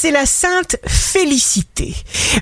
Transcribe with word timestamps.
c'est 0.00 0.10
la 0.10 0.24
sainte 0.24 0.76
félicité. 0.86 1.94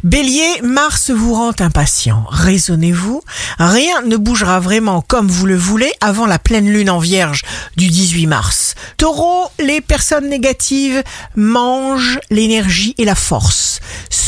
Bélier, 0.05 0.63
Mars 0.63 1.11
vous 1.11 1.35
rend 1.35 1.51
impatient. 1.59 2.25
Raisonnez-vous, 2.31 3.21
rien 3.59 4.03
ne 4.03 4.17
bougera 4.17 4.61
vraiment 4.61 5.01
comme 5.01 5.27
vous 5.27 5.45
le 5.45 5.57
voulez 5.57 5.93
avant 6.01 6.27
la 6.27 6.39
pleine 6.39 6.71
lune 6.71 6.89
en 6.89 7.01
vierge 7.01 7.43
du 7.77 7.89
18 7.89 8.29
mars. 8.29 8.77
Taureau, 8.97 9.49
les 9.59 9.81
personnes 9.81 10.29
négatives 10.29 11.03
mangent 11.35 12.21
l'énergie 12.31 12.95
et 12.97 13.05
la 13.05 13.17
force. 13.17 13.68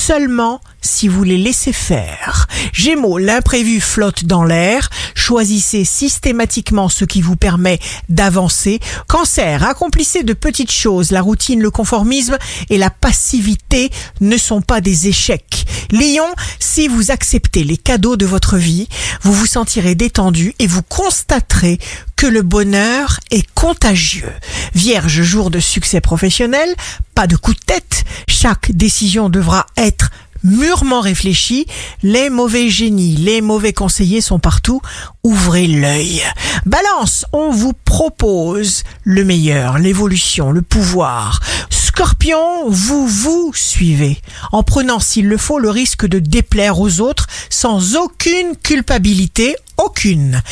Seulement 0.00 0.62
si 0.80 1.08
vous 1.08 1.24
les 1.24 1.36
laissez 1.36 1.74
faire. 1.74 2.46
Gémeaux, 2.72 3.18
l'imprévu 3.18 3.82
flotte 3.82 4.24
dans 4.24 4.44
l'air. 4.44 4.88
Choisissez 5.14 5.84
systématiquement 5.84 6.88
ce 6.88 7.04
qui 7.04 7.20
vous 7.20 7.36
permet 7.36 7.78
d'avancer. 8.08 8.80
Cancer, 9.08 9.62
accomplissez 9.62 10.22
de 10.22 10.32
petites 10.32 10.72
choses. 10.72 11.10
La 11.10 11.20
routine, 11.20 11.60
le 11.60 11.70
conformisme 11.70 12.38
et 12.70 12.78
la 12.78 12.88
passivité 12.88 13.90
ne 14.22 14.38
sont 14.38 14.62
pas 14.62 14.80
des 14.80 15.06
échecs. 15.06 15.66
Lion, 15.91 16.28
si 16.58 16.88
vous 16.88 17.10
acceptez 17.10 17.62
les 17.62 17.77
cadeaux 17.77 18.16
de 18.16 18.24
votre 18.24 18.56
vie, 18.56 18.88
vous 19.20 19.34
vous 19.34 19.46
sentirez 19.46 19.94
détendu 19.94 20.55
et 20.58 20.66
vous 20.66 20.82
constaterez 20.82 21.78
que 22.20 22.27
le 22.27 22.42
bonheur 22.42 23.19
est 23.30 23.51
contagieux. 23.55 24.34
Vierge, 24.74 25.23
jour 25.23 25.51
de 25.51 25.59
succès 25.59 26.02
professionnel, 26.02 26.69
pas 27.15 27.27
de 27.27 27.34
coup 27.34 27.55
de 27.55 27.61
tête. 27.61 28.05
Chaque 28.28 28.73
décision 28.73 29.30
devra 29.30 29.65
être 29.78 30.11
mûrement 30.45 31.01
réfléchi, 31.01 31.64
les 32.02 32.28
mauvais 32.28 32.69
génies, 32.69 33.16
les 33.16 33.41
mauvais 33.41 33.73
conseillers 33.73 34.20
sont 34.20 34.38
partout, 34.38 34.83
ouvrez 35.25 35.66
l'œil. 35.66 36.20
Balance, 36.66 37.25
on 37.33 37.52
vous 37.52 37.73
propose 37.73 38.83
le 39.02 39.25
meilleur, 39.25 39.78
l'évolution, 39.78 40.52
le 40.52 40.61
pouvoir. 40.61 41.41
Scorpion, 41.70 42.69
vous 42.69 43.06
vous 43.06 43.52
suivez, 43.55 44.20
en 44.52 44.62
prenant 44.62 45.00
s'il 45.00 45.27
le 45.27 45.39
faut 45.39 45.59
le 45.59 45.70
risque 45.70 46.05
de 46.05 46.19
déplaire 46.19 46.81
aux 46.81 47.00
autres 47.00 47.28
sans 47.48 47.97
aucune 47.97 48.56
culpabilité, 48.62 49.56
aucune. 49.78 50.42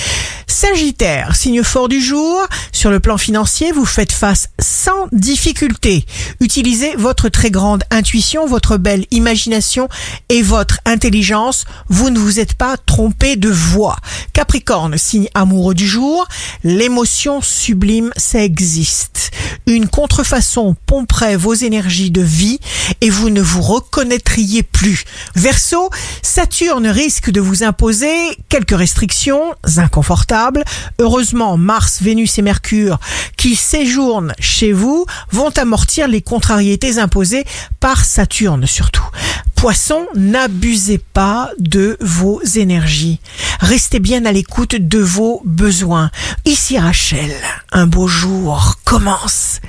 Sagittaire, 0.61 1.37
signe 1.37 1.63
fort 1.63 1.87
du 1.89 2.01
jour, 2.01 2.45
sur 2.73 2.91
le 2.91 2.99
plan 2.99 3.17
financier, 3.17 3.71
vous 3.71 3.85
faites 3.85 4.11
face 4.11 4.49
sans 4.59 5.07
difficulté. 5.13 6.05
Utilisez 6.41 6.97
votre 6.97 7.29
très 7.29 7.53
grande 7.53 7.85
intuition, 7.93 8.45
votre 8.45 8.77
belle 8.77 9.07
imagination 9.13 9.89
et 10.29 10.43
votre 10.43 10.81
intelligence. 10.85 11.65
Vous 11.89 12.11
ne 12.11 12.19
vous 12.19 12.41
êtes 12.41 12.55
pas 12.55 12.77
trompé 12.77 13.37
de 13.37 13.49
voie. 13.49 13.99
Capricorne, 14.33 14.99
signe 14.99 15.29
amoureux 15.33 15.75
du 15.75 15.87
jour, 15.87 16.27
l'émotion 16.65 17.41
sublime, 17.41 18.11
ça 18.17 18.43
existe. 18.43 19.31
Une 19.69 19.87
contrefaçon 19.87 20.75
pomperait 20.87 21.37
vos 21.37 21.53
énergies 21.53 22.11
de 22.11 22.23
vie 22.23 22.59
et 23.03 23.11
vous 23.11 23.29
ne 23.29 23.43
vous 23.43 23.61
reconnaîtriez 23.61 24.63
plus. 24.63 25.05
Verseau, 25.37 25.91
Saturne 26.23 26.87
risque 26.87 27.31
de 27.31 27.43
vous 27.43 27.63
imposer 27.63 28.17
quelques 28.49 28.75
restrictions 28.75 29.55
inconfortables. 29.77 30.65
Heureusement, 30.99 31.59
Mars, 31.59 32.01
Vénus 32.01 32.39
et 32.39 32.43
Mercure 32.43 32.99
qui 33.39 33.57
séjournent 33.57 34.35
chez 34.39 34.73
vous 34.73 35.07
vont 35.31 35.49
amortir 35.57 36.09
les 36.09 36.21
contrariétés 36.21 36.99
imposées 36.99 37.47
par 37.81 38.05
Saturne 38.05 38.67
surtout. 38.67 39.07
Poisson, 39.55 40.07
n'abusez 40.15 40.99
pas 40.99 41.51
de 41.59 41.97
vos 42.01 42.43
énergies. 42.43 43.21
Restez 43.61 43.99
bien 43.99 44.25
à 44.25 44.33
l'écoute 44.33 44.77
de 44.77 44.99
vos 44.99 45.43
besoins. 45.45 46.11
Ici 46.45 46.79
Rachel, 46.79 47.33
un 47.73 47.87
beau 47.87 48.07
jour 48.07 48.77
commence. 48.85 49.61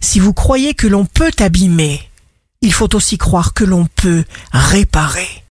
Si 0.00 0.20
vous 0.20 0.34
croyez 0.34 0.74
que 0.74 0.86
l'on 0.86 1.06
peut 1.06 1.30
abîmer, 1.38 2.02
il 2.60 2.72
faut 2.72 2.94
aussi 2.94 3.16
croire 3.16 3.54
que 3.54 3.64
l'on 3.64 3.86
peut 3.86 4.24
réparer. 4.52 5.44